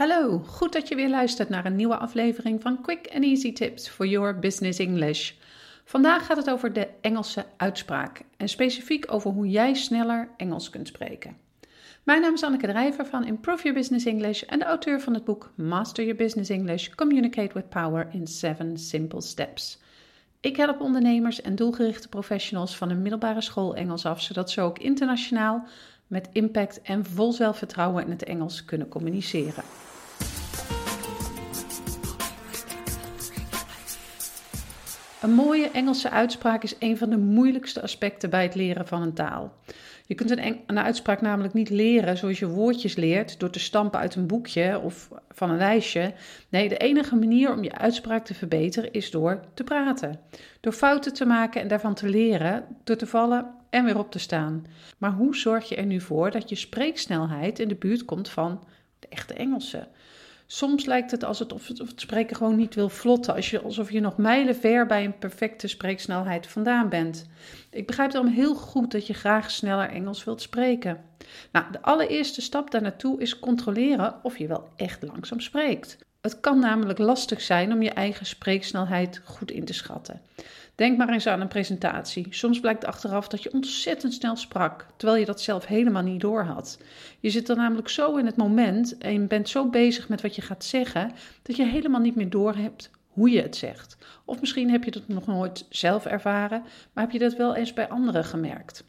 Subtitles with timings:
[0.00, 3.88] Hallo, goed dat je weer luistert naar een nieuwe aflevering van Quick and Easy Tips
[3.88, 5.32] for Your Business English.
[5.84, 10.88] Vandaag gaat het over de Engelse uitspraak en specifiek over hoe jij sneller Engels kunt
[10.88, 11.36] spreken.
[12.02, 15.24] Mijn naam is Anneke Drijver van Improve Your Business English en de auteur van het
[15.24, 19.78] boek Master Your Business English: Communicate with Power in 7 Simple Steps.
[20.40, 24.78] Ik help ondernemers en doelgerichte professionals van een middelbare school Engels af, zodat ze ook
[24.78, 25.66] internationaal
[26.10, 29.64] met impact en vol zelfvertrouwen in het Engels kunnen communiceren.
[35.22, 39.12] Een mooie Engelse uitspraak is een van de moeilijkste aspecten bij het leren van een
[39.12, 39.52] taal.
[40.06, 44.00] Je kunt een, een, uitspraak namelijk niet leren zoals je woordjes leert door te stampen
[44.00, 46.12] uit een boekje of van een lijstje.
[46.48, 50.20] Nee, de enige manier om je uitspraak te verbeteren is door te praten.
[50.60, 54.18] Door fouten te maken en daarvan te leren, door te vallen en weer op te
[54.18, 54.66] staan.
[54.98, 58.64] Maar hoe zorg je er nu voor dat je spreeksnelheid in de buurt komt van
[58.98, 59.88] de echte Engelse?
[60.52, 64.56] Soms lijkt het alsof het, spreken gewoon niet wil vlotten, je, alsof je nog mijlen
[64.56, 67.26] ver bij een perfecte spreeksnelheid vandaan bent.
[67.70, 71.04] Ik begrijp daarom heel goed dat je graag sneller Engels wilt spreken.
[71.52, 75.98] Nou, de allereerste stap daar naartoe is controleren of je wel echt langzaam spreekt.
[76.20, 80.20] Het kan namelijk lastig zijn om je eigen spreeksnelheid goed in te schatten.
[80.80, 82.26] Denk maar eens aan een presentatie.
[82.30, 86.78] Soms blijkt achteraf dat je ontzettend snel sprak, terwijl je dat zelf helemaal niet doorhad.
[87.18, 90.34] Je zit dan namelijk zo in het moment en je bent zo bezig met wat
[90.34, 93.96] je gaat zeggen, dat je helemaal niet meer doorhebt hoe je het zegt.
[94.24, 97.72] Of misschien heb je dat nog nooit zelf ervaren, maar heb je dat wel eens
[97.72, 98.84] bij anderen gemerkt.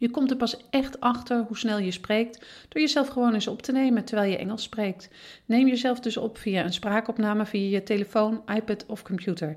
[0.00, 3.62] Je komt er pas echt achter hoe snel je spreekt door jezelf gewoon eens op
[3.62, 5.08] te nemen terwijl je Engels spreekt.
[5.44, 9.56] Neem jezelf dus op via een spraakopname via je telefoon, iPad of computer.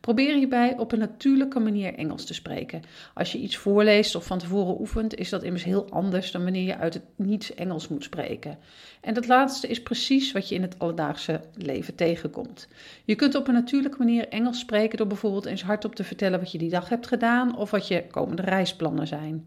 [0.00, 2.82] Probeer hierbij op een natuurlijke manier Engels te spreken.
[3.14, 6.66] Als je iets voorleest of van tevoren oefent, is dat immers heel anders dan wanneer
[6.66, 8.58] je uit het niets Engels moet spreken.
[9.00, 12.68] En dat laatste is precies wat je in het alledaagse leven tegenkomt.
[13.04, 16.52] Je kunt op een natuurlijke manier Engels spreken door bijvoorbeeld eens hardop te vertellen wat
[16.52, 19.46] je die dag hebt gedaan of wat je komende reisplannen zijn.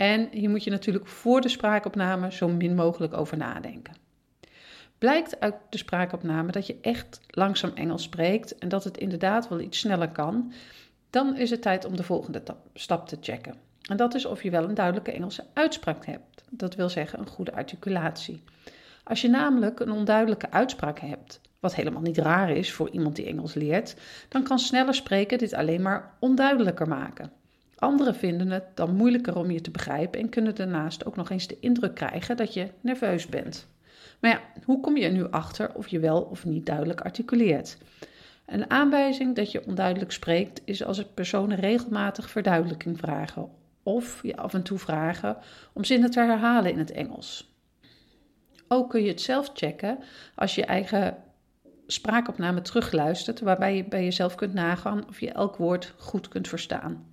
[0.00, 3.94] En hier moet je natuurlijk voor de spraakopname zo min mogelijk over nadenken.
[4.98, 9.60] Blijkt uit de spraakopname dat je echt langzaam Engels spreekt en dat het inderdaad wel
[9.60, 10.52] iets sneller kan,
[11.10, 12.42] dan is het tijd om de volgende
[12.74, 13.54] stap te checken.
[13.88, 16.44] En dat is of je wel een duidelijke Engelse uitspraak hebt.
[16.50, 18.42] Dat wil zeggen een goede articulatie.
[19.04, 23.26] Als je namelijk een onduidelijke uitspraak hebt, wat helemaal niet raar is voor iemand die
[23.26, 23.96] Engels leert,
[24.28, 27.39] dan kan sneller spreken dit alleen maar onduidelijker maken.
[27.80, 31.46] Anderen vinden het dan moeilijker om je te begrijpen en kunnen daarnaast ook nog eens
[31.46, 33.68] de indruk krijgen dat je nerveus bent.
[34.20, 37.78] Maar ja, hoe kom je er nu achter of je wel of niet duidelijk articuleert?
[38.46, 43.48] Een aanwijzing dat je onduidelijk spreekt is als er personen regelmatig verduidelijking vragen
[43.82, 45.36] of je af en toe vragen
[45.72, 47.54] om zinnen te herhalen in het Engels.
[48.68, 49.98] Ook kun je het zelf checken
[50.34, 51.16] als je eigen
[51.86, 57.08] spraakopname terugluistert, waarbij je bij jezelf kunt nagaan of je elk woord goed kunt verstaan.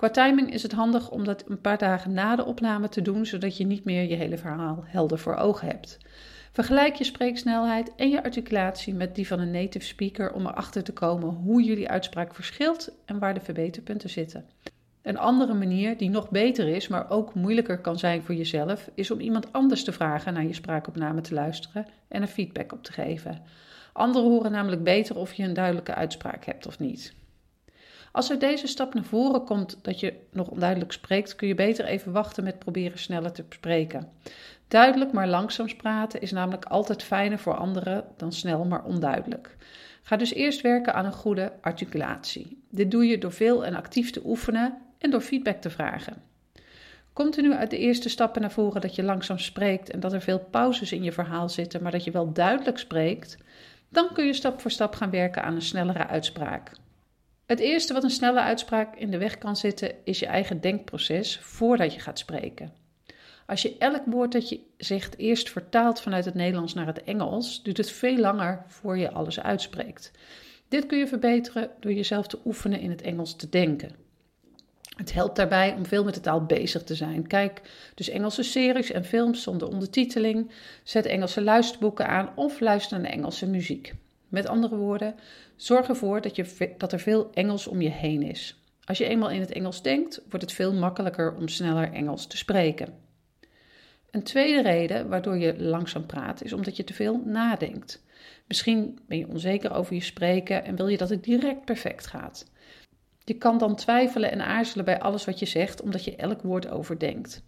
[0.00, 3.26] Qua timing is het handig om dat een paar dagen na de opname te doen,
[3.26, 5.98] zodat je niet meer je hele verhaal helder voor ogen hebt.
[6.52, 10.92] Vergelijk je spreeksnelheid en je articulatie met die van een native speaker om erachter te
[10.92, 14.44] komen hoe jullie uitspraak verschilt en waar de verbeterpunten zitten.
[15.02, 19.10] Een andere manier, die nog beter is, maar ook moeilijker kan zijn voor jezelf, is
[19.10, 22.92] om iemand anders te vragen naar je spraakopname te luisteren en er feedback op te
[22.92, 23.42] geven.
[23.92, 27.18] Anderen horen namelijk beter of je een duidelijke uitspraak hebt of niet.
[28.12, 31.84] Als er deze stap naar voren komt dat je nog onduidelijk spreekt, kun je beter
[31.84, 34.08] even wachten met proberen sneller te spreken.
[34.68, 39.56] Duidelijk maar langzaam praten is namelijk altijd fijner voor anderen dan snel maar onduidelijk.
[40.02, 42.62] Ga dus eerst werken aan een goede articulatie.
[42.70, 46.22] Dit doe je door veel en actief te oefenen en door feedback te vragen.
[47.12, 50.12] Komt er nu uit de eerste stappen naar voren dat je langzaam spreekt en dat
[50.12, 53.38] er veel pauzes in je verhaal zitten, maar dat je wel duidelijk spreekt,
[53.88, 56.72] dan kun je stap voor stap gaan werken aan een snellere uitspraak.
[57.50, 61.38] Het eerste wat een snelle uitspraak in de weg kan zitten, is je eigen denkproces
[61.42, 62.72] voordat je gaat spreken.
[63.46, 67.62] Als je elk woord dat je zegt eerst vertaalt vanuit het Nederlands naar het Engels,
[67.62, 70.10] duurt het veel langer voor je alles uitspreekt.
[70.68, 73.90] Dit kun je verbeteren door jezelf te oefenen in het Engels te denken.
[74.96, 77.26] Het helpt daarbij om veel met de taal bezig te zijn.
[77.26, 77.60] Kijk
[77.94, 80.50] dus Engelse series en films zonder ondertiteling,
[80.82, 83.94] zet Engelse luisterboeken aan of luister naar Engelse muziek.
[84.30, 85.14] Met andere woorden,
[85.56, 88.62] zorg ervoor dat, je, dat er veel Engels om je heen is.
[88.84, 92.36] Als je eenmaal in het Engels denkt, wordt het veel makkelijker om sneller Engels te
[92.36, 92.94] spreken.
[94.10, 98.04] Een tweede reden waardoor je langzaam praat is omdat je te veel nadenkt.
[98.46, 102.50] Misschien ben je onzeker over je spreken en wil je dat het direct perfect gaat.
[103.24, 106.68] Je kan dan twijfelen en aarzelen bij alles wat je zegt, omdat je elk woord
[106.68, 107.42] overdenkt.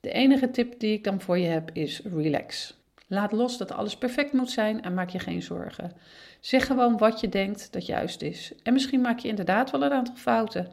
[0.00, 2.79] De enige tip die ik dan voor je heb is relax.
[3.12, 5.92] Laat los dat alles perfect moet zijn en maak je geen zorgen.
[6.40, 8.52] Zeg gewoon wat je denkt dat juist is.
[8.62, 10.68] En misschien maak je inderdaad wel een aantal fouten.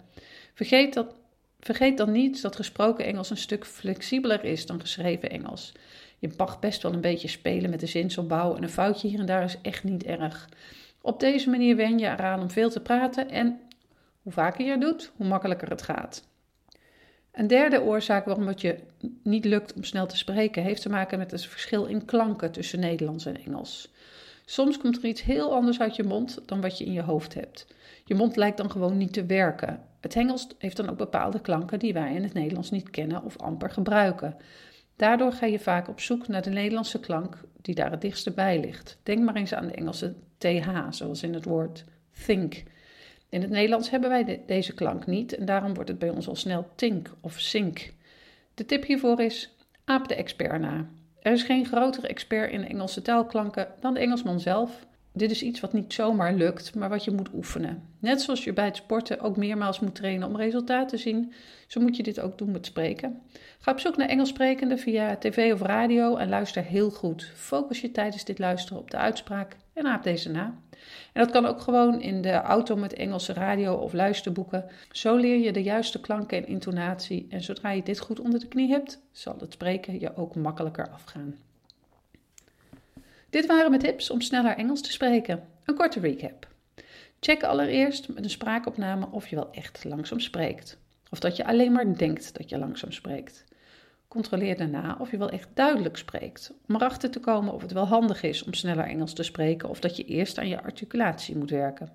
[0.54, 1.16] Vergeet, dat,
[1.60, 5.72] vergeet dan niet dat gesproken Engels een stuk flexibeler is dan geschreven Engels.
[6.20, 9.26] Je mag best wel een beetje spelen met de zinsopbouw en een foutje hier en
[9.26, 10.50] daar is echt niet erg.
[11.02, 13.60] Op deze manier wen je eraan om veel te praten en
[14.22, 16.28] hoe vaker je het doet, hoe makkelijker het gaat.
[17.38, 18.76] Een derde oorzaak waarom het je
[19.24, 22.80] niet lukt om snel te spreken, heeft te maken met het verschil in klanken tussen
[22.80, 23.94] Nederlands en Engels.
[24.46, 27.34] Soms komt er iets heel anders uit je mond dan wat je in je hoofd
[27.34, 27.68] hebt.
[28.06, 29.80] Je mond lijkt dan gewoon niet te werken.
[30.00, 33.38] Het Engels heeft dan ook bepaalde klanken die wij in het Nederlands niet kennen of
[33.38, 34.36] amper gebruiken.
[34.96, 38.60] Daardoor ga je vaak op zoek naar de Nederlandse klank die daar het dichtste bij
[38.60, 38.98] ligt.
[39.04, 41.84] Denk maar eens aan de Engelse TH, zoals in het woord
[42.26, 42.64] think.
[43.30, 46.36] In het Nederlands hebben wij deze klank niet en daarom wordt het bij ons al
[46.36, 47.94] snel tink of sink.
[48.54, 50.90] De tip hiervoor is: aap de expert na.
[51.22, 54.86] Er is geen grotere expert in Engelse taalklanken dan de Engelsman zelf.
[55.18, 57.84] Dit is iets wat niet zomaar lukt, maar wat je moet oefenen.
[58.00, 61.34] Net zoals je bij het sporten ook meermaals moet trainen om resultaten te zien,
[61.68, 63.22] zo moet je dit ook doen met spreken.
[63.60, 67.32] Ga op zoek naar Engels sprekenden via tv of radio en luister heel goed.
[67.36, 70.56] Focus je tijdens dit luisteren op de uitspraak en aap deze na.
[71.14, 74.66] En dat kan ook gewoon in de auto met Engelse radio of luisterboeken.
[74.92, 78.48] Zo leer je de juiste klanken en intonatie en zodra je dit goed onder de
[78.48, 81.36] knie hebt, zal het spreken je ook makkelijker afgaan.
[83.30, 85.48] Dit waren mijn tips om sneller Engels te spreken.
[85.64, 86.48] Een korte recap.
[87.20, 90.78] Check allereerst met een spraakopname of je wel echt langzaam spreekt.
[91.10, 93.46] Of dat je alleen maar denkt dat je langzaam spreekt.
[94.08, 97.88] Controleer daarna of je wel echt duidelijk spreekt, om erachter te komen of het wel
[97.88, 101.50] handig is om sneller Engels te spreken of dat je eerst aan je articulatie moet
[101.50, 101.92] werken.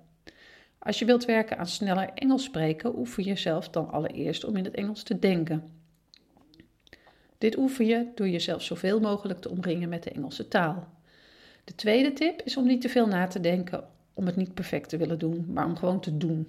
[0.79, 4.75] Als je wilt werken aan sneller Engels spreken, oefen jezelf dan allereerst om in het
[4.75, 5.71] Engels te denken.
[7.37, 10.87] Dit oefen je door jezelf zoveel mogelijk te omringen met de Engelse taal.
[11.63, 13.83] De tweede tip is om niet te veel na te denken
[14.13, 16.47] om het niet perfect te willen doen, maar om gewoon te doen.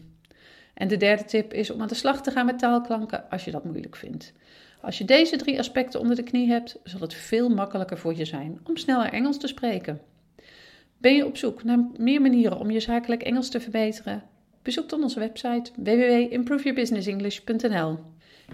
[0.75, 3.50] En de derde tip is om aan de slag te gaan met taalklanken als je
[3.50, 4.32] dat moeilijk vindt.
[4.81, 8.25] Als je deze drie aspecten onder de knie hebt, zal het veel makkelijker voor je
[8.25, 10.00] zijn om sneller Engels te spreken.
[10.99, 14.22] Ben je op zoek naar meer manieren om je zakelijk Engels te verbeteren?
[14.62, 17.99] Bezoek dan onze website www.improveyourbusinessenglish.nl.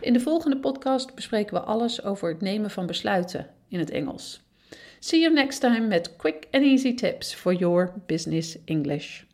[0.00, 4.42] In de volgende podcast bespreken we alles over het nemen van besluiten in het Engels.
[5.00, 9.26] See you next time met quick and easy tips for your business English.